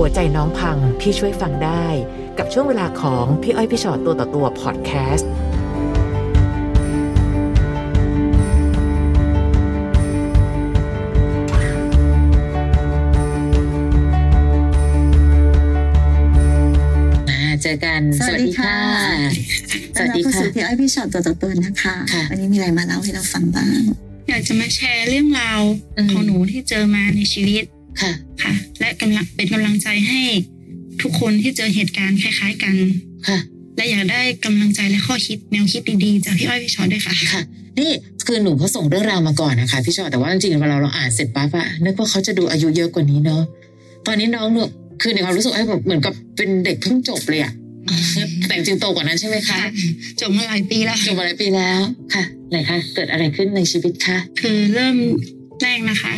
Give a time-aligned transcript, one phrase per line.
[0.00, 1.86] หัวใจน้องพังพี่ช่วยฟังได้
[2.38, 5.30] กับช่วงเวลาของพี่อ้อยพี่ชอตตัวต่อตัวพอดแคสต์
[17.28, 18.76] มาเจอกัน สวัสดีค่ะ
[19.96, 23.80] สวัสดีต้อนรับเข้าค่ะสู่พี่อ้อยพี่ชอตตัวต่อตัวนะคะค่ะวันนี้มีอะไรมาเล่าให้เราฟังบ้าง
[24.28, 25.60] อยากจะมาแชร์เรื่องราว
[25.98, 27.64] อืมของหนูที่เจอมาในชีวิต
[28.00, 28.12] ค่ะ
[28.42, 30.20] ค่ะ และกำลังเป็นกำลังใจให้
[31.02, 32.74] ทุกคนที่เจอเหตุการณ์คล้าย ๆ กัน
[33.28, 33.38] ค่ะ
[33.76, 37.42] และอยากได้กำลังใจและข้อคิดแนวคิดดีๆจากพี่อ้อยพี่ชอตด้วยค่ะค่ะ
[37.78, 37.90] นี่
[38.26, 43.42] คือหนูเขาส่งเรื่องราวมาก่อนนะคะพี่ชอตแต่ว่าจริงๆเวลาเราอ่านเสร็จปั๊บอะนึกว่าเขาจะดูอายุเยอะกว่านี้เนาะ
[44.06, 44.62] ตอนนี้น้องหนู
[45.02, 47.52] คือในความรู้สึกไอ้แบบเหมือนกับเป็นเด็กเพิ่งจบเลยอะ
[48.46, 49.58] แต่จริงๆโตกว่านั้นใช่ไหมคะ
[50.20, 51.80] จบมาหลายปีแล้วจบมาหลายปีแล้ว
[52.14, 54.96] ค่ะไหนคะเกิดอะไรขึ้นในชีวิตคะคือเริ่ม
[55.62, 56.14] แรกนะคะ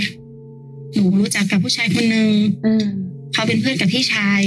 [0.95, 2.31] หนูรู้จักกับผู้ชายคนหนึ่ง
[2.65, 2.85] อืม
[3.33, 4.41] เขาเป็นเพื่อนกับพี่ชาย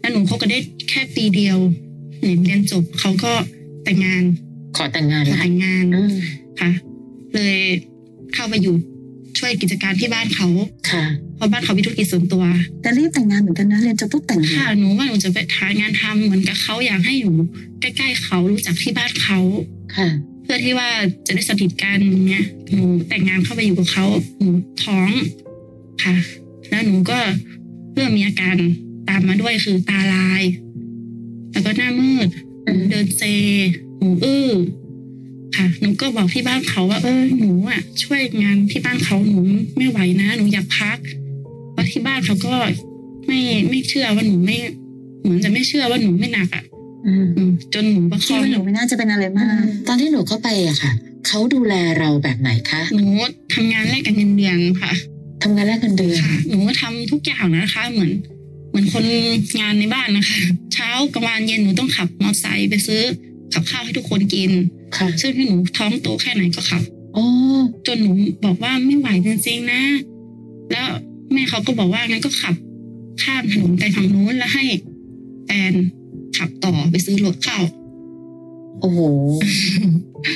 [0.00, 0.58] แล้วหนูคบกันได้
[0.88, 1.58] แค่ปีเดียว
[2.20, 3.32] หนูเรียนจบเขาก็
[3.84, 4.22] แต่งงาน
[4.76, 6.14] ขอแต่งงานขอแล้วแต่งงานอืม
[6.60, 6.70] ค่ะ
[7.34, 7.58] เลย
[8.34, 8.74] เข้าไปอยู่
[9.38, 10.48] ช่วยกิจการที่บ้านเขา
[10.90, 11.04] ค่ะ
[11.36, 12.44] เพราะบ้านเขามีธุรกิจส่วนตัว
[12.82, 17.32] แต่รีบแต่งงานเหมือนกันนะเรียนจบปุ๊บแต่งงาค่ะนหนูว่าหนูจะไปหางานทำเหมือนกับเขาอยากให้หนู
[17.80, 19.38] ใกล้ ๆ เขารู้จักที่บ้านเขา
[19.96, 20.08] ค่ะ
[20.44, 20.88] เพื่อที่ว่า
[21.26, 21.98] จะได้สนิทกัน
[22.28, 24.04] เนี้ยหนูแต่งงานเข้าไปอยู่กับเขา
[24.40, 24.50] หนู
[24.82, 25.10] ท้อง
[26.04, 26.16] ค่ะ
[26.70, 27.18] แล้วหนูก็
[27.94, 28.56] เริ่มมีอาการ
[29.08, 30.42] ตามมาด้วยคือตาลาย
[31.52, 32.28] แล้วก็หน้ามืด
[32.64, 33.22] หนูเดินเซ
[34.00, 34.50] หนูอื้อ
[35.56, 39.38] ค่ะ หนูก็บอกที่บ้านเขาว่า เออหนูอะ ช่วยงานที่บ้านเขาหนู
[39.76, 40.98] ไม่ไหวนะ หนูอยากพัก
[41.72, 42.54] เพราะที่บ้านเขาก็
[43.26, 44.56] ไม่ไม่เชื่อว่าหนูไม่
[45.22, 46.64] เหมือนจะไม่เชื่อว่าหนูไม่หนักอะ
[47.06, 50.92] อืมอืมจนหนูประคคิดองว่าหนูไม่น่าจะเป็นอะไรมาก ตอนที่หนูเข้าไปอะค่ะ
[51.26, 53.06] เขาดูแลเราแบบไหนคะหนู
[53.54, 54.92] ทำงานแลกกันเงินเดือนค่ะ
[55.46, 58.12] ทำงานแรกเงินเดือนค่ะหนูทำทุกอย่างนะคะ เหมือน
[58.70, 59.04] เหมือนคน
[59.60, 60.38] งานในบ้านนะคะ
[60.74, 63.02] เช้ากลางวันเย็นหนูต้องขับมอเตอร์ไซค์ไปซื้อ
[63.54, 64.50] กับข้าวให้ทุกคนกิน
[64.96, 66.82] ค่ะซึ่งที่หนูท้องโตแค่ไหนก็ขับ
[67.16, 67.24] อ๋อ
[67.86, 68.12] จนหนู
[68.44, 69.82] บอกว่าไม่ไหวจริงๆนะ
[70.70, 70.86] แล้ว
[71.32, 72.54] แม่เขาก็บอกว่างั้นก็ขับ
[73.22, 74.64] ข้ามถนนไปฝั่งนู้นแล้วให้
[75.46, 75.72] แฟน
[76.36, 77.58] ขับต่อไปซื้อรถเข้า
[78.80, 79.00] โอ้โห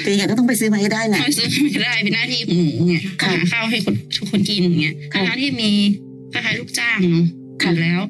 [0.02, 5.70] แต่ยังไงก็ต้องไปซื้อมาให้ได้แหละไม่ซื้อไม่ได้เป็นหน้าที่ของหนูเนี่ยค่ะ หาข้าวให้คนทุกคนกินอย่างเงี้ยค่ะทั้งๆที่มี
[6.32, 7.24] คล้ายๆลูกจ้างเนาะ
[7.62, 8.00] ค่ะอยู่แล้ว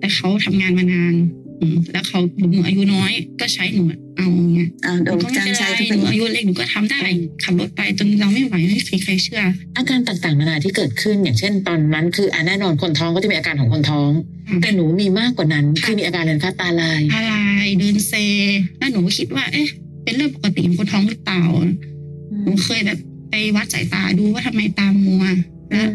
[0.00, 1.14] แต่เขาทำงานมานาน
[1.60, 3.82] อืมแล้วเขาหนูอายุน้อยก็ใช้หนู
[4.16, 7.00] เอาเงี้ยอ่าโดนก็ไม่จ้างเป็นใช้ไรทุกหคนนูอายุเล็กหนูก็ทำได้
[7.42, 9.42] ขับรถไปจนเราไม่ไหวไม่มีใครเชื่อ
[9.76, 14.10] อาการต่างๆนานาที่เกิดขึ้นอย่างเช่นตอนนั้น คืออะแน่นอนคนท้องก็จะมีอาการของคนท้อง
[14.62, 17.34] แต่หนูมีมากกว่านั้น ค่ะ คือมีอาการอะไรคะตาลาย อะไร
[17.78, 18.12] เดินเซ
[18.78, 19.68] แล้วหนูก็คิดว่า เอ๊ะ
[20.04, 21.42] เป็นเรื่องปกติของคนท้องหรือเปล่า
[22.42, 22.98] หนูเคยแบบ
[23.30, 25.24] ไปวัดสายตาดูว่าทำไมตามัว
[25.70, 25.88] แล้ว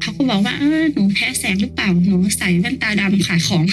[0.00, 3.64] เขาก็บอกว่าเออหนูแพ้แสงหรือเปล่าหนูใส่แว่นตาดำขายของ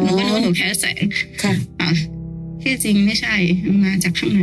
[0.00, 1.02] หนูก็นึกว่าหนูแพ้แสง
[1.42, 1.90] ค่ะอะ
[2.62, 3.34] ที่จริงไม่ใช่
[3.66, 4.40] มันมาจากข้างใน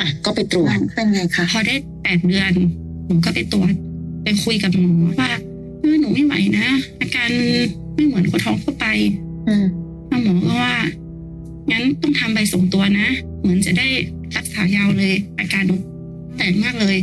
[0.00, 2.52] อะก็ไปตรวจเป็นไงคะพอได้แปดเดือน
[3.06, 3.72] หนูก็ไปตรวจ
[4.22, 5.30] ไปคุยกับหมอว่า
[5.80, 6.66] เออหนูไม่ไหวนะ
[7.00, 7.28] อาการ
[7.94, 8.86] ไม่เหมือนคนท้องทั่วไป
[9.48, 9.64] อืม
[10.08, 10.74] แล้วหมอก็ว่า
[11.70, 13.08] งั้นต้องทำใบส่งตัวนะ
[13.40, 13.88] เหมือนจะได้
[14.36, 15.76] รักษายาวเลยอาการหนู
[16.36, 16.96] แปลกมากเลย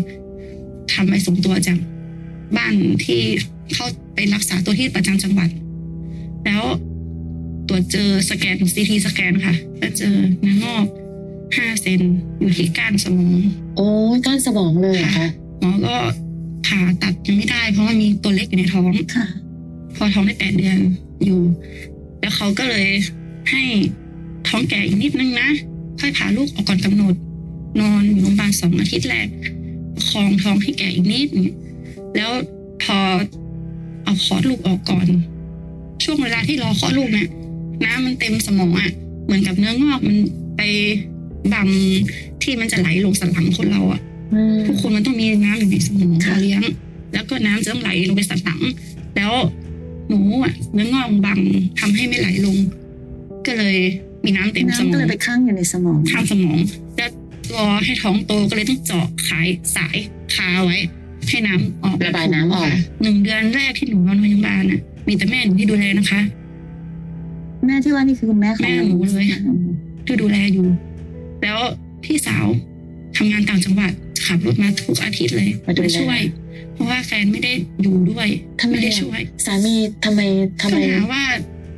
[0.92, 1.78] ทำใบส่งตัวจาก
[2.58, 2.74] บ้าน
[3.06, 3.22] ที่
[3.74, 5.50] เข้าไปรักษาตัวที่ประจำจังหวัด
[6.46, 6.64] แล้ว
[7.68, 10.86] ตรวจเจอสแกนซีทีสแกนค่ะแล้วเจอเนื้องอก
[11.58, 12.02] ห้าเซน
[12.40, 13.40] อยู่ที่ก้านสมอง
[13.78, 15.28] โอ้ยก้านสมองเลยเหรอคะ
[15.60, 15.96] หมอก็
[16.68, 19.26] ผ่าตัดยังไม่ได้ เพราะว่ามีตัวเล็กอยู่ในท้องค่ะ
[19.96, 20.78] พอท้องได้แปดเดือน
[21.26, 21.42] อยู่
[22.20, 22.88] แล้วเขาก็เลย
[23.52, 23.64] ให้
[24.58, 25.50] ท้องแก่อีกนิดนึงนะ
[26.00, 27.16] ค่อยผ่าลูกออกก่อนกำหนด
[27.80, 29.28] นอนอยู่โรงพยาบาลสองอาทิตย์แรก
[29.96, 31.50] ประคองท้องให้แก่อีกนิดนึง
[32.16, 32.32] แล้ว
[32.84, 33.00] พอ
[34.04, 35.08] เอาคลอดลูกออกก่อน
[36.04, 37.28] ช่วงเวลาที่รอคลอดลูกเนี่ย
[37.86, 38.90] น้ำมันเต็มสมองอะ่ะ
[39.26, 40.18] เหมือนกับเนื้องอกมัน
[40.58, 40.62] ไป
[41.54, 41.68] บัง
[42.44, 44.02] ที่มันจะไหลลงสันหลังคนเราอะ
[44.34, 46.62] อืมทุกคนมันต้องมีน้ำอยู่ในสมองค่ะเราเลี้ยง
[47.14, 48.62] แล้วก็น้ำจะต้องไหลลงไปสันหลัง
[49.16, 49.34] แล้ว
[50.10, 51.40] หนูอะเนื้องอกบัง
[51.80, 52.58] ทำให้ไม่ไหลลง
[53.48, 53.78] ก็เลย
[54.28, 56.58] มีน้ำเต็มสมน้ำอก็งเลยไปข้างอยู่ในสมองข้างสมอง
[56.98, 57.10] แล้ว
[57.56, 59.98] รอให้ท้องโตก็เลยต้องเจาะขายสาย
[60.36, 60.78] คาไว้
[61.30, 66.22] ให้น้ำออกระบายน้ำออกค่ะหนึ่งเดือนแรกที่หนูนอนโรงพยาบาลน่ะ มีแต่แม่หนูที่ดูแลนะคะ
[67.66, 69.28] แม่ที่ว่านี่คือคุณแม่ของแม่หนูเลย
[70.06, 70.68] ที่ดูแลอยู่
[71.42, 71.60] แล้ว
[72.04, 72.46] พี่สาว
[73.18, 73.92] ทำงานต่างจังหวัด
[74.26, 76.22] ขับรถมาทุกอาทิตย์เลยมาดูแลช่วย
[76.74, 78.28] เพราะว่าแฟนไม่ได้อยู่ด้วย
[78.62, 79.76] ทำไมไม่ได้อะช่วย สามี
[80.06, 80.22] ทำไม
[80.62, 81.24] ทำไมก็หาว่า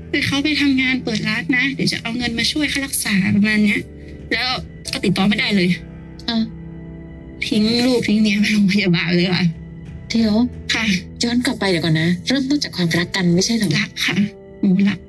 [0.09, 3.79] ไปเขาไปทำงานเปิดร้านนะ เดี๋ยวจะเอาเงินมาช่วยค่ารักษาประมาณเนี้ย
[4.31, 4.49] แล้ว
[4.93, 5.69] ก็ติดต่อไม่ได้เลย
[6.29, 6.37] อะ
[7.47, 9.45] ทิ้งลูกทิ้งเมียไปโรงพยาบาลเลยค่ะ
[10.09, 10.35] เดี๋ยว
[10.73, 10.85] ค่ะ
[11.23, 14.15] ย้อนกลับไปเดี๋ยวก่อนนะ เริ่มต้นจากความรักกันไม่ใช่เหรอรักค่ะ
[14.61, 14.99] หนูหลับ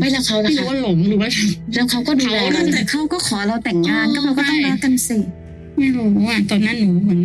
[0.00, 1.28] ไม่แล้วเขาล่ะไม่คะรู้ว่าหลงหรือว่า
[1.74, 5.18] แล้วเขาก็ดูแลเขาเราแต่เขาก็ขอเราแต่งงานอ๋อก็เราก็ต้องรักกันสิ
[5.78, 7.20] ไม่รู้อะตอนนั้นหนูเหมือน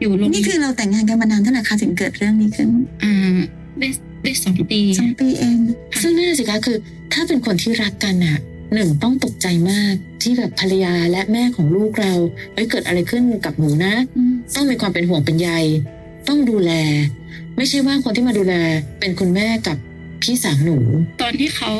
[0.00, 2.68] อยู่โรงนี่คือเราแต่งงานกันมานานเท่าไหร่คะถึงเกิดเรื่องนี้ขึ้น
[3.02, 3.12] อ่า
[4.22, 5.58] ได้ได้สองปีสองปีเอง
[6.02, 6.76] ซึ่งนั่นนะสิคะคือ
[7.12, 8.38] ถ้าเป็นคนที่รักกันอะ
[8.74, 12.14] หนึ่งต้องตกใจมากที่แบบภรรยาและแม่ของลูกเรา
[12.54, 15.50] เอ้ยเกิดอะไรขึ้นกับหนูนะอืมต้องมีความเป็นห่วงเป็นใย
[16.28, 16.72] ต้องดูแล
[17.56, 18.54] ไม่ใช่ว่าคนที่มาดูแล
[19.00, 19.76] เป็นคุณแม่กับ
[20.22, 20.78] พี่สาวหนู
[21.22, 21.72] ตอนที่เขา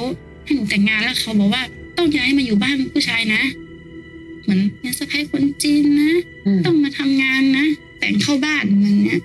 [0.44, 1.62] ให้หนูแต่งงานแล้วเขาบอกว่า
[1.96, 3.42] ต้องย้ายมาอยู่บ้านผู้ชายนะ
[4.42, 6.12] เหมือนเนี่ยสะพ้ายคนจีนนะ
[6.46, 7.66] อืมต้องมาทำงานนะ
[7.98, 9.20] แต่งเข้าบ้านเหมือนเนี้ย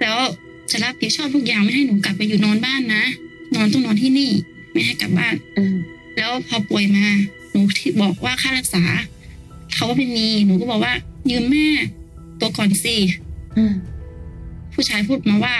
[0.00, 0.18] แล้ว
[0.70, 3.04] จะรับผิดชอบทุกอย่างไม่ให้หนูกลับไปอยู่นอนบ้านนะ
[3.54, 4.30] นอนต้องนอนที่นี่
[4.72, 5.76] ไม่ให้กลับบ้านอืม
[6.16, 7.06] แล้วพอป่วยมา
[7.50, 8.82] หนูที่บอกว่าค่ารักษา
[9.74, 10.94] เขาก็ไม่มี หนูก็บอกว่า
[11.30, 11.68] ยืมแม่
[12.40, 12.96] ตัวก่อนสิ
[13.56, 13.74] อืม
[14.74, 15.56] ผู้ชายพูดมาว่า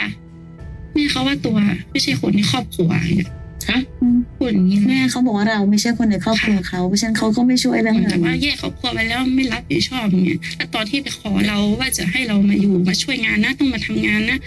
[0.93, 1.57] แม่เขาว่าตัว
[1.91, 3.31] ไม่ใช่คนในครอบครัวเนี่ย
[3.69, 14.39] ฮะอืมพูดอย่างนี้เลยแม่เขาบอกว่าเราไม่ใช่คนในครอบครัวเขาเพราะฉะนั้นเขาก็ไม่ช่วยเรื่องเหมือนนั้กับนว่าแยกครอบครัวไปแล้วไม่รับผิดชอบอย่างเงี้ยแล้วตอนที่ไปขอเราว่าจะให้เรามาอยู่มาช่วยงานนะต้องมาทำงานนะ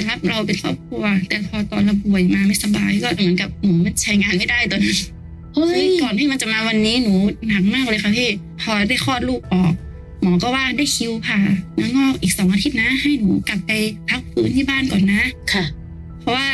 [0.00, 4.98] จะรับเราเป็นครอบครัว แต่พอตอนเราป่วยมาไม่สบายก็เหมือนกับหนูไม่ใช้งานไม่ได้ตอนนั้น
[5.54, 7.14] เฮ้ยก่อนที่มันจะมาวันนี้หนู
[7.48, 8.30] หนักมากเลยค่ะพี่
[8.62, 9.72] พอได้คลอดลูกออก
[10.22, 11.38] หมอก็ว่าได้คิวผ่า
[11.74, 13.70] เนื้องอกอีกสองอาทิตย์นะ ให้หนูกลับไป
[14.08, 15.64] พักฟื้นที่บ้านก่อนนะค่ะ
[16.20, 16.46] เพราะว่า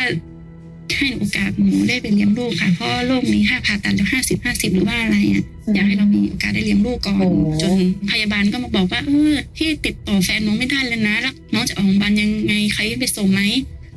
[0.95, 5.43] ให้โอกาสหนูได้ไปเลี้ยงลูกค่ะ เพราะโรคนี้ห้าผ่าตัดแล้วห้าสิบห้าสิบหรือว่าอะไรอะ
[5.75, 7.29] อยากให้เรามีโอกาสได้เลี้ยงลูกก่อนโอ้
[7.61, 7.79] จน
[8.11, 13.41] พยาบาลก็มาบอกว่าเออที่ติดต่อแฟนน้องไม่ได้เลยนะแล้วน้องจะออกโรงพยาบาลยังไงใครไปส่งไหม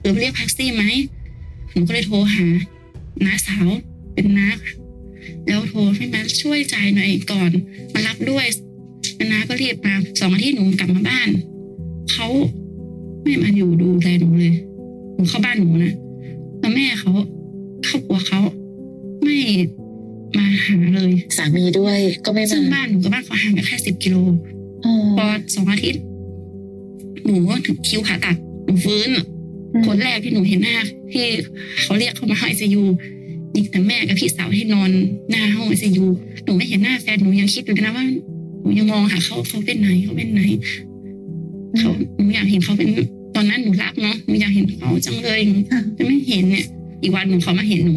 [0.00, 0.84] หรือเรียกแท็กซี่ไหม
[1.72, 2.46] หนูก็เลยโทรหา
[3.24, 3.68] น้าสาว
[4.14, 4.74] เป็นน้าค่ะ
[5.46, 7.50] แล้วโทรให้มาช่วยจ่ายหน่อยก่อน
[7.92, 8.46] มารับด้วย
[9.16, 11.28] แล้วน้าก็รีบมาสองอาทิตย์หนูกลับมาบ้าน
[12.12, 12.26] เขา
[13.22, 14.54] ไม่มาอยู่ดูแลหนูเลย
[15.14, 15.92] หนูเข้าบ้านหนูนะ
[16.60, 17.10] แล้วแม่เขา
[17.86, 18.40] ครอบครัวเขา
[19.24, 19.38] ไม่
[20.36, 24.16] มาหาเลย สามีด้วยก็ไม่ซึ่งมาบ้านหนูกับบ้านเขาห่างกันแค่สิบกิโล
[24.84, 26.02] อ๋อพอสองอาทิตย์
[27.24, 29.10] หนูก็ถึงคิวผ่าตัดหนูฟื้น
[29.86, 30.76] คนแรกที่หนูเห็นหน้า
[31.12, 31.24] ที่
[31.82, 32.84] เขาเรียกเขามาห้องไอซียู
[33.54, 34.90] นี่แต่แม่กับพี่สาวที่นอน
[35.30, 36.06] หน้าห้องไอซียู
[36.44, 38.06] หนูไม่เห็นหน้าแฟนหนูยังคิดอยู่เลยนะว่า
[38.60, 40.42] หนูยังมองหาเขาเขาเป็นไหนเขาเป็นไหน
[41.78, 42.98] เขาหนูอยากเห็นเขาเป็นต
[43.40, 45.40] อนนั้นหนูรักเนาะหนูอยากเห็นเขาจังเลย
[45.70, 46.66] ค่ะจะไม่เห็นเนี่ย
[47.02, 47.96] อีกวันหนึ่งเขามาเห็นหนู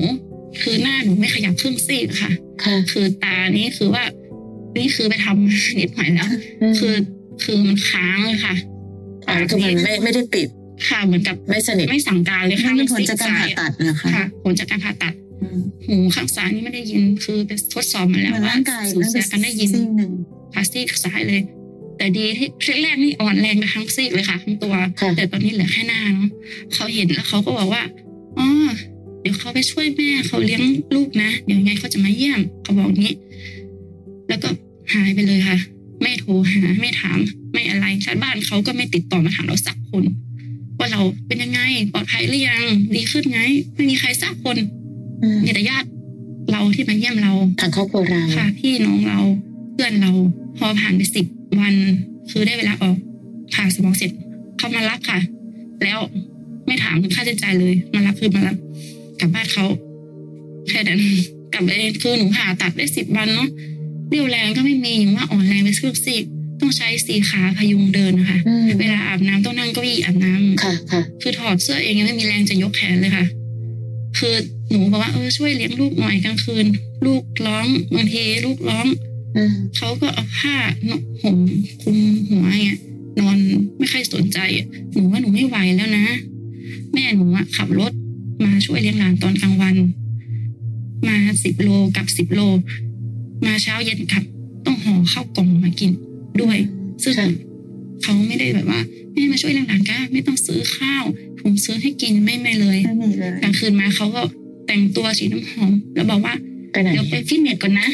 [0.61, 2.31] คือหน้าหนูไม่ขยับครึ่งซีกค่ะ
[2.63, 4.03] ค่ะคือตานี่คือว่า
[4.77, 6.29] นี่คือไปทำนิดหน่อยแล้ว
[6.71, 6.95] มคือ
[7.43, 8.55] คือมันค้างเลยค่ะ
[9.27, 10.47] อ๋อคือมันไม่ไม่ได้ปิด
[10.87, 20.11] ค่ะเหมือนกับไม่สนิทไม่สั่งการเลยนั่ค่ะนเป็นผลจากการผ่าซีตัดนะคะค่ะผลจากการผ่าตัดอืมหูข้างซ้ายนี่ไม่ได้ยินคือไปทดสอบมาแล้วเหมือนว่าร่างกายสูญเสียการได้ยินซีกหนึ่ง
[20.53, 21.41] พาซีกซ้ายเลย
[21.97, 22.47] แต่ดีที่
[22.83, 26.29] แรกๆนี่อ่อนแรงไปทั้งซีกเลยค่ะทั้งตัวค่ะแต่ตอนนี้เหลือแค่หน้าเนาะ
[26.73, 27.83] เขาเห็นแล้วเขาก็บอกว่า
[28.37, 28.69] อ๋อ
[29.21, 30.61] เดี๋ยวเขาไปช่วยแม่เขาเลี้ยง
[30.95, 33.15] ลูกนะ เดี๋ยวยังไงเขาจะมาเยี่ยมเขาบอกงี้
[34.29, 34.49] แล้วก็
[34.93, 35.57] หายไปเลยค่ะ
[36.01, 37.19] ไม่โทรหาไม่ถาม
[37.53, 40.03] ไม่อะไรชาวบ้านเขาก็ไม่ติดต่อมาถามเราสักคน
[40.79, 41.61] ว่าเราเป็นยังไง
[41.93, 42.63] ปลอดภัยหรือยัง
[42.95, 43.41] ดีขึ้นไง
[43.75, 44.57] ไม่มีใครสักคน
[45.21, 45.87] อืมมีแต่ญาติ
[46.51, 49.19] เราที่มาเยี่ยมเราทางครอบครัวเราค่ะพี่น้องเรา
[49.73, 50.11] เพื่อนเรา
[50.57, 51.25] พอผ่านไปสิบ
[51.59, 51.73] วัน
[52.31, 52.97] คือได้เวลาออก
[53.53, 54.11] ผ่าสมองเสร็จ
[54.57, 55.19] เขามารับค่ะ
[55.83, 55.99] แล้ว
[56.67, 58.55] ไม่ถามถึงค่าใช้จ่ายเลย มารับคือมารับ
[59.19, 59.65] กลับบ้านเขา
[60.69, 60.99] แค่นั้น
[61.53, 61.69] กลับไป
[62.03, 63.49] คือหนูผ่าตัดได้สิบวันเนาะ
[64.09, 66.23] เรี่ยวแรงก็ไม่มีอย่างว่าอ่อนแรงไปครึ่งซีก
[66.61, 73.25] ต้องใช้สีขาพยุงเดินนะคะอืมเวลาอาบน้ำต้องนั่งเก้าอี้อาบน้ำค่ะค่ะคือถอดเสื้อเองยังไม่มีแรงจะยกแขนเลยค่ะ
[74.17, 74.35] คือ
[74.69, 76.65] หนูบอกว่าเออช่วยเลี้ยงลูกหน่อยกลางคืน
[77.05, 78.85] ลูกร้องบางทีลูกร้อง
[79.35, 80.55] อืมเขาก็เอาผ้า
[81.21, 81.37] ห่ม
[81.81, 81.97] คลุม
[82.29, 82.79] หัวอย่างเงี้ย
[83.19, 83.37] นอน
[83.79, 86.05] ไม่ค่อยสนใจอะหนูว่าหนูไม่ไหวแล้วนะ
[86.93, 87.91] แม่หนูอะขับรถ
[88.43, 89.75] มาช่วยเลี้ยงหลานตอนกลางวัน
[91.07, 92.41] มาสิบโลกลับสิบโล
[93.45, 94.23] มาเช้าเย็นกลับ
[94.65, 95.91] ต้องห่อข้าวกล่องมากิน
[96.41, 96.57] ด้วย
[97.03, 97.29] ซึ่งค่ะ
[98.03, 98.79] เขาไม่ได้แบบว่า
[99.13, 101.03] แม่มาช่วยเลี้ยงหลานก้าไม่ต้องซื้อข้าว
[101.41, 104.21] ผมซื้อให้กินไม่ไม่เลยไม่มีเลยกลางคืนมาเขาก็
[104.67, 106.33] แต่งตัวสีน้ำหอมแล้วบอกว่า
[106.71, 107.87] ไปไหนเดี๋ยวไปฟิตเนสก่อนนะ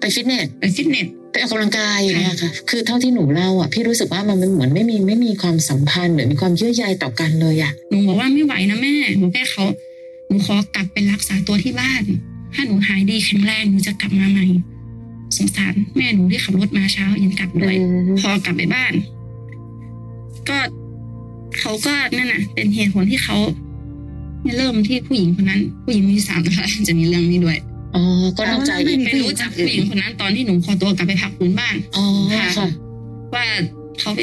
[0.00, 9.64] ไปฟิตเนสไปฟิตเนสไปออกกำลังกายอย่างเงี้ยค่ะคือเท่าที่หนูเล่าอะพี่รู้สึกว่ามันเหมือนไม่มีไม่มีความสัมพันธ์หรือมีความเยื่อใยต่อกันเลยอะหนูบอกว่าไม่ไหวนะแม่หนูแค่เขา
[10.28, 12.02] หนูขอกลับไปรักษาตัวที่บ้าน
[12.54, 14.46] ถ้าหนูหายดีแข็งแรงหนูจะกลับมาใหม่
[15.36, 18.92] สงสารแม่หนูที่ขับรถมาเช้าเย็นกลับด้วยอืมพอกลับไปบ้าน
[20.48, 20.58] ก็
[21.58, 23.36] เขาก็นั่นน่ะ เป็นเหตุผลที่เขา
[24.42, 27.58] เนี่ยเริ่มที่ผู้หญิงคนนั้น ผู้หญิงมีสามนะคะจะมีเรื่องนี้ด้วย
[27.94, 28.02] อ๋อ
[28.36, 32.68] ก็นอกใจอีกไปรู้จักผู้หญิงคนนั้นตอนที่หนูขอตัวกลับไปพักฟื้นบ้านอ๋อค่ะค่ะ
[33.34, 33.46] ว่า
[34.00, 34.20] เขาไป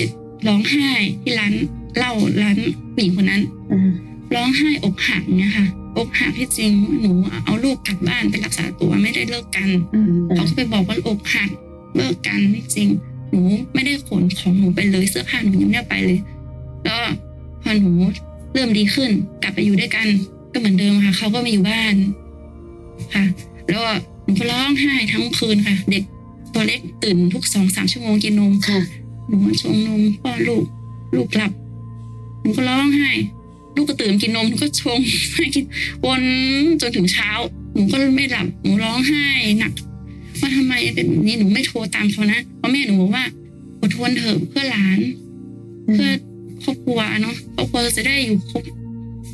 [0.48, 0.90] ร้องไห้
[1.22, 1.54] ที่ร้าน
[1.98, 2.58] เหล้าร้าน
[2.94, 3.90] ผู้หญิงคนนั้นอืม
[4.36, 6.72] ร้องไห้อกหักเนี่ยค่ะอกหักที่จริง
[7.02, 7.12] หนู
[7.46, 11.50] เอาลูกกลับบ้านไปรักษาตัวไม่ได้เลิกกันอืมเขาก็ไปบอกว่าอกหัก
[11.96, 12.90] เลิกกันที่จริง
[13.32, 13.42] หนู
[13.74, 16.20] ไม่ได้ขนของหนูไปเลยเสื้อผ้าหนูยังไม่ได้ไปเลย
[16.84, 16.98] แล้ว
[17.64, 17.92] พอหนู
[18.54, 19.12] เริ่มดีขึ้น
[19.44, 20.08] กลับไปอยู่ด้วยกัน
[20.52, 21.96] ก็เหมือนเดิมค่ะเขาก็มาอยู่บ้าน
[23.14, 23.24] ค่ะ
[23.70, 23.82] แล้ว
[24.24, 26.04] หนูก็ร้องไห้ทั้งคืนค่ะ เด็ก
[26.54, 28.80] ตัวเล็กตื่นทุกสองสามชั่วโมงกินนมค่ะ
[29.28, 30.66] หนูชงนมป้อนลูก
[31.16, 31.52] ลูกหลับ
[32.42, 33.12] หนูก็ร้องไห้
[33.76, 35.00] ลูกก็ตื่นกินนมหนูก็ชง
[35.36, 35.66] ให้กิน
[36.06, 36.22] วน
[36.82, 37.30] จนถึงเช้า
[37.74, 39.26] หนูก็ไม่หลับหนูร้องไห้
[39.60, 39.74] หนัก
[40.42, 43.26] ว่าทำไมเป็นแบบนี้หนูไม่โทรตามเขานะเพราะแม่หนูบอกว่า
[43.82, 45.00] อดทนเถอะเพื่อหลาน
[45.94, 46.12] เพื่อ
[46.64, 48.64] ครอบครัวเนาะครอบครัวจะได้อยู่ครบ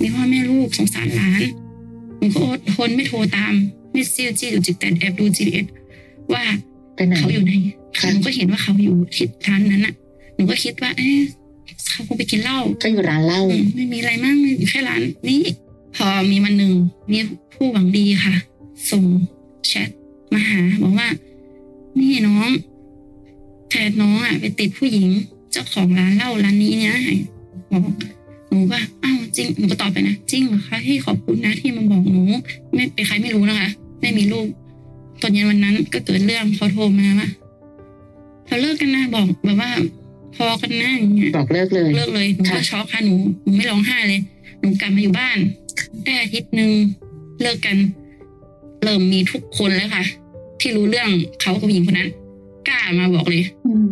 [0.01, 1.41] มีพ่อแม่ลูกสงสารหลาน
[2.17, 3.53] หนูก็อดทนไม่โทรตาม
[3.93, 5.65] ไม่ซีจีหรือจิตแต่แอบดู GPS
[6.33, 6.43] ว่า
[6.95, 7.53] ไปไหนเขาอยู่ไหน
[7.97, 9.93] ค่ะหนูก็เห็นว่าเขาอยู่ที่ร้านนั้นน่ะ
[10.35, 11.19] หนูก็คิดว่า เอ๊ะ
[11.89, 15.41] เขาคงไปกินเหล้าก็อยู่ร้านเหล้าอืมไม่มีอะไรมากอยู่แค่ร้านนี้
[15.95, 16.73] พอมีวันหนึ่ง
[17.11, 17.17] มี
[17.53, 18.35] ผู้หวังดีค่ะ
[18.89, 19.03] ส่ง
[19.67, 19.89] แชท
[20.33, 21.07] มาหา บอกว่า
[21.99, 22.49] นี่น้อง
[23.69, 25.09] แฟนน้องอะไปติดผู้หญิง
[25.51, 26.95] เจ้าของร้านเหล้าร้านนี้เนี่ย
[27.71, 27.83] บอก
[28.49, 32.23] หนูก็อ้าวจริงหนูก็ตอบไปนะจริงเหรอคะที่ขอบคุณนะที่มาบอกหนู
[32.73, 33.69] ไม่เป็นใครไม่รู้นะคะ
[34.03, 34.47] ไม่มีลูก
[35.21, 37.29] ตอนเย็นวันนั้นก็เกิดเรื่องเขาโทรมาว่า
[38.47, 39.71] เราเลิกกันนะบอกแบบว่า
[40.35, 44.21] พอกันนะอย่างเงี้ยบอกเลิกเลยเลิกเลยหนูก็ค่ะช็อกค่ะหนูหนูไม่ร้องไห้เลย
[44.59, 45.37] หนูกลับมาอยู่บ้าน
[46.03, 46.71] ได้อาทิตย์หนึ่ง
[47.41, 47.77] เลิกกัน
[48.83, 50.03] เริ่มมีทุกคนแล้วค่ะ
[50.59, 51.09] ที่รู้เรื่อง
[51.41, 52.09] เขากับผู้หญิงคนนั้น
[52.67, 53.87] กล้ามาบอกเลยอืม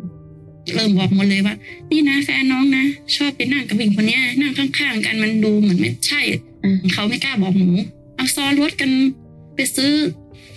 [0.75, 1.55] เริ่มบอกหมดเลยว่า
[1.91, 6.21] นี่นะแฟนน้องนะชอบไปนั่งกับผู้หญิงคนเนี้ยนั่งข้างๆกันมันดูเหมือนไม่ใช่
[6.63, 7.69] อืมเขาไม่กล้าบอกหนู
[8.15, 8.91] เอาซ้อนรถกัน
[9.55, 9.93] ไปซื้อ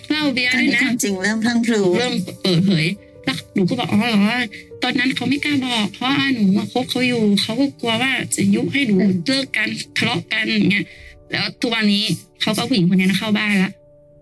[0.08, 2.86] เหล้าเบียร์ตอนด้วยนี้นะความจริงเริ่มพลังพลูเริ่มเปิดเผย
[3.24, 4.38] แล้วหนูก็บอกอ๋อเหรอ
[4.82, 8.96] ตอนนั้นเขาไม่กล้าบอก เพราะว่าหนูอะคบเขาอยู่เขาก็กลัวว่าจะยุให้หนู
[9.26, 10.84] เลิกกันทะเลาะกันอย่างเงี้ย
[11.30, 12.04] แล้วทุกวันนี้
[12.40, 13.70] เขาก็เอาผู้หญิงคนนี้นะเข้าบ้านละ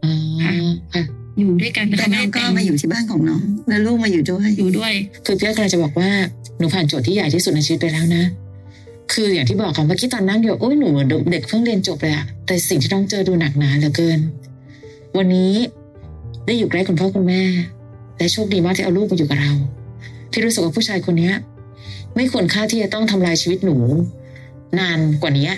[0.05, 0.12] อ๋อ
[0.93, 1.02] ค่ะ
[1.38, 4.93] อยู่ด้วยกันแต่แต่เขาไม่น้องได้ก็แต่งมาอยู่ที่บ้านของน้องแล้วลูกมาอยู่ด้วยอยู่ด้วย
[5.26, 6.11] คือพี่อ้อยกำลังจะบอกว่า
[6.59, 8.25] หนูผ่านโจทย์ที่ใหญ่ที่สุดในชีวิตไปแล้วนะ
[9.12, 14.19] คืออย่างที่บอกค่ะเมื่อกี้ตอนนั่งอยู่โอ้ยหนูเหมือนเด็กเพิ่งเรียนจบเลยอะแต่สิ่งที่ต้องเจอดูหนักหนาเหลือเกิน
[15.19, 15.52] วันนี้
[16.47, 17.42] ได้อยู่ใกล้คุณพ่อคุณแม่
[18.19, 19.52] และโชคดีมากที่เอาลูกมาอยู่กับเรา
[20.31, 21.35] พี่รู้สึกว่าผู้ชายคนเนี้ย
[22.16, 23.76] ไม่ควรค่าที่จะต้องทำลายชีวิตหนู
[24.78, 25.50] นานกว่านี้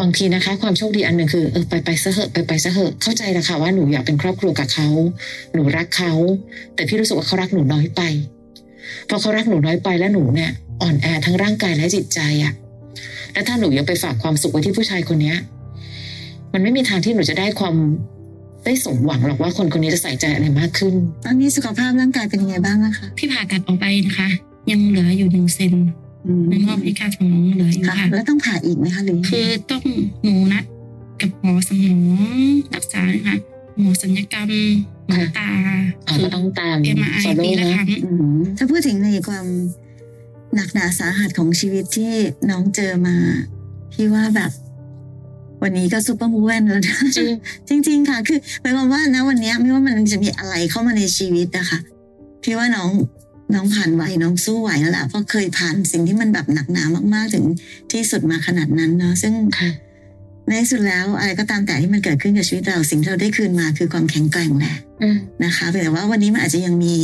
[0.00, 4.88] บางทีนะคะ ความโชคดีอันหนึ่งคือเออไปไปซะเหอะไปไปซะเหอะเข้าใจล้วค่ะว่าหนูอยากเป็นครอบครัวกับเขา
[5.54, 6.12] หนูรักเขา
[6.74, 8.00] แต่พี่รู้สึกว่าเขารักหนูน้อยไป
[9.08, 10.50] พอเขารักหนูน้อยไปแล้วหนูเนี่ย
[10.82, 12.52] อ่อนแอทั้งร่างกายและจิตใจอะ
[13.32, 15.36] แล้วถ้าหนูยังไปฝากความสุขไว้ที่ผู้ชายคนเนี้ย
[16.52, 17.76] มันไม่มีทางที่หนูจะได้ความ
[18.66, 20.94] ได้สมหวังหรอกว่าคนคนนี้จะใส่ใจอะไรมากขึ้น
[21.24, 24.28] ตอนนี้สุขภาพร่างกายเป็นยังไงบ้างนะคะ ที่ผ่าตัดออกไปนะคะ
[24.70, 25.74] ยังเหลืออยู่หนึ่งเซน
[26.26, 29.82] อืมในงอกพิการสมองเหลืออยู่ค่ะค่ะ แล้วต้องผ่าอีกไหมคะหรือคือต้อง
[30.22, 30.64] หนูนัด
[31.20, 31.98] กับหมอสมอง
[32.74, 33.36] รักษานะคะ
[33.78, 34.48] หมอสัญญกรรม
[35.06, 35.50] หมอตา
[36.08, 39.46] อ๋อคืก็ต้องตามเอ็มไอ follow ปีละนะครั้งอืมถ้าพูดถึงในความ
[40.54, 42.12] หนักหนาสาหัสของชีวิตที่
[42.50, 43.16] น้องเจอมา
[43.92, 44.52] พี่ว่าแบบ
[45.66, 46.96] วันนี้ก็ superwoman แล้วนะ
[47.68, 51.78] จริงจริงๆค่ะ คือหมายความว่านะวันเนี้ยไม่ว่ามันจะมีอะไรเข้ามาในชีวิตนะคะ
[52.42, 52.90] พี่ว่าน้อง
[53.54, 57.44] น้องผ่านไหวน้องสู้ไหวแล้วล่ะเพราะเคยผ่านสิ่งที่มันแบบหนักหนามากๆถึง
[57.92, 59.70] ที่สุดมาขนาดนั้นเนาะซึ่งค่ะ
[60.46, 66.96] ในที่สุดแล้วอะไรก็ตามแต่ที่มันเกิดขึ้นกับชีวิตเราสิ่งที่เราได้คืนมาคือความแข็งแกร่งแหละอืมนะคะแต่ว่าวันนี้มันอาจจะยังมี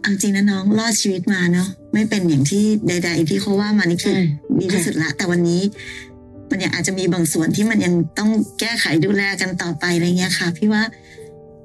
[0.00, 4.24] เอาจริงนะน้องรอดชีวิตมาเนาะไม่เป็นอย่างที่ใด ๆ ที่เขาว่ามานี่คือใช่
[4.60, 5.60] ดีที่สุดละแต่วันนี้
[6.50, 8.30] มันยังอาจจะมีบางส่วนที่มันยังต้อง
[8.60, 10.82] แก้ไขดูแลกันต่อไปอะไรเงี้ยค่ะ พี่ว่า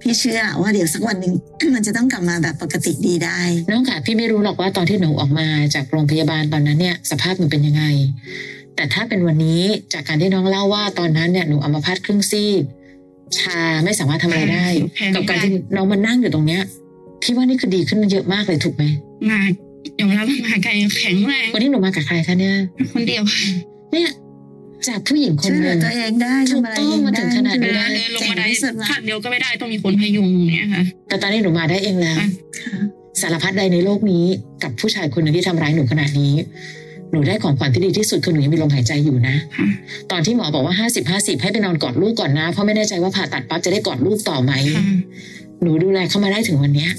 [0.02, 1.34] พี่เชื่อว่าเดี๋ยวสักวันหนึ่ง
[1.76, 3.40] มันจะต้องกลับมาแบบปกติดีได้
[3.72, 7.84] น้องค่ะพี่ไม่รู้หรอกว่าตอนที่หนูออกมาจากโรงพยาบาลตอนนั้นเนี่ยสภาพหนูเป็นยังไง
[8.76, 9.62] แต่ถ้าเป็นวันนี้
[9.94, 12.62] จากการที่น้องเล่าว่าตอนนั้นเนี่ยหนูอัมพาตครึ่งซีก
[13.38, 14.66] ชาไม่สามารถทำอะไรได้
[14.96, 16.62] แพ้ไม่ได้ กับการที่น้องมานั่งอยู่ตรงเนี้ย
[17.22, 18.84] พี่ว่านี่คือดีขึ้นเยอะมากเลยถูกไหม
[19.30, 19.40] มา
[20.00, 22.56] ยอมรับว่ามาไกลแข็งแรงวันนี้หนูมากับใครคะเนี่ย
[22.94, 23.42] คนเดียวค่ะ
[23.94, 24.10] เนี่ย
[24.88, 32.80] จากผู้หญิงคนช่วยหเหลืนึ่องตัวเองได้ถูกทำอะไรต้องเองมาถึงขนาดนี้เวได้ลาเดินลงเจ๋งมาได้ที่สุดละขั้นเดียวก็ไม่ได้ต้องมีคนพยุงอย่างเนี่ยค่ะ แต่ตอนนี้หนูมาได้เองแล้วอะค่ะ
[33.22, 34.26] สารพัดใดในโลกนี้
[34.64, 36.34] กับผู้ชายคนหนึ่งที่ทำร้ายหนูขนาดนี้
[37.12, 39.68] หนูได้ของขวัญที่ดีที่สุดคือหนูยังมีลมหายใจอยู่นะ ค่ะ
[40.12, 44.84] ตอนที่หมอบอกว่าห้าสิบห้าสิบให้ไปนอนกอดลูกก่อนนะ เพราะไม่แน่ใจว่าผ่าตัดปั๊บจะได้กอดลูกต่อไหม ค่ะ
[45.62, 46.92] หนูดูแลเข้ามาได้ถึงวันเนี้ย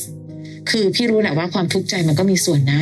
[0.70, 2.80] คือพี่รู้แหละว่าความทุกข์ใจมันก็มีส่วนนะ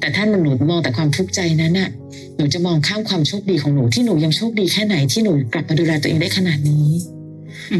[0.00, 1.88] แต่ถ้าหนูมองแต่ความทุกข์ใจนั้นน่ะ
[2.36, 6.86] หนูจะมองข้ามความโชคดีของหนูที่หนูยังโชคดีแค่ไหนที่หนูกลับมาดูแลตัวเองได้ขนาดนี้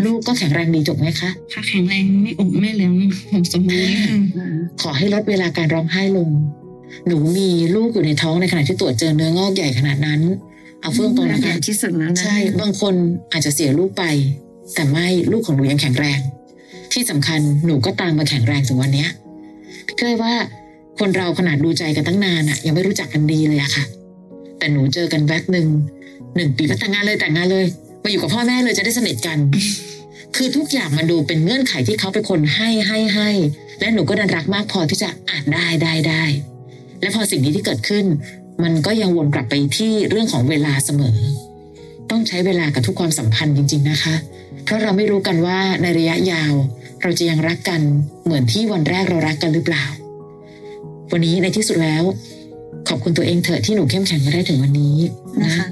[0.04, 2.94] ลูกก็แข็งแรงดีจบไหมคะค่ะแข็งแรงไม่อกไม่เหลือง
[3.30, 6.30] ผมสมบูรณ์ค่ะอืมขอให้ลดเวลาการร้องไห้ลง
[7.06, 10.20] หนูมีลูกอยู่ในท้องในขณะที่ตรวจเจอเนื้องอกใหญ่ขนาดนั้น
[10.80, 12.94] เอาเฟื่องตรงนะใหญ่คะที่สุดแล้วนะใช่ บางคน
[13.32, 14.04] อาจจะเสียลูกไป
[14.74, 16.20] แต่ไม่ลูกของหนูยังแข็งแรง
[16.92, 19.10] ที่สำคัญหนูก็ตามมาแข็งแรงถึงวันเนี้ย
[19.86, 20.32] พี่เคยว่า
[20.98, 23.84] คนเราขนาดดูใจกันตั้งนานอะยังไม่รู้จักกันดีเลยอะค่ะ
[24.62, 25.68] แต่หนูเจอกันแวบหนึ่ง
[26.36, 27.66] หนึ่งปีก็แต่งงานเลยแต่งงานเลย
[28.02, 29.38] มาอยู่กับพ่อแม่เลยจะได้สนิทกัน
[30.36, 33.28] คือทุกอย่างมันดูเป็นเงื่อนไขที่เขาเป็นคนให้ให้ให้
[33.80, 36.24] และหนูก็ดันรักมากพอที่จะอาจได้ได้ได้
[37.00, 38.04] และพอสิ่งนี้ที่เกิดขึ้น
[38.62, 41.18] มันก็ยังวนกลับไปที่เรื่องของเวลาเสมอ
[42.10, 44.14] ต้องใช้เวลากับทุกความสัมพันธ์จริง ๆนะคะ
[44.64, 46.52] เพราะเราไม่รู้กันว่าในระยะยาว
[47.02, 47.80] เราจะยังรักกัน
[48.24, 49.84] เหมือนที่วันแรกเรารักกันหรือเปล่า
[51.12, 52.02] วันนี้ในที่สุดแล้ว
[52.88, 54.96] ขอบคุณตัวเองเถอะที่หนูเข้มแข็งมาได้ถึงวันนี้
[55.42, 55.66] นะนะคะ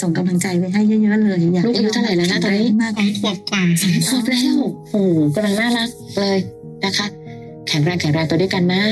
[0.00, 4.56] ส่งกำลังใจไปให้เยอะๆเลยอยากลูกอายุเท่าไหร่แล้วนะตอนนี้มากสองขวบกว่าสองขวบแล้ว
[4.92, 5.88] โอ้โหกำลังน่ารัก
[6.20, 6.38] เลย
[6.84, 7.06] นะคะ
[7.68, 8.82] แข็งแรงแข็งแรงตัวด้วยกันนะ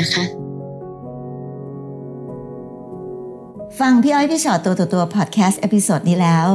[0.00, 0.24] นะคะ
[3.80, 6.46] ฟังพี่อ้อยพี่ฉอดตัวต่อตัวพอดแคสต์ episode นี้แล้ว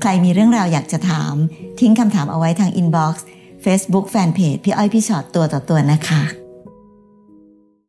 [0.00, 1.34] ใครมีเรื่องราวอยากจะถาม
[1.80, 3.24] ทิ้งคำถามเอาไว้ทาง inbox
[3.62, 6.22] เฟซบุ๊กแฟนเพจพี่อ้อยพี่ฉอดตัวต่อตัวนะคะ